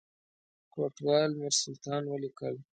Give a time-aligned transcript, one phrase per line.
[0.73, 2.55] کوټوال میرسلطان ولیکل.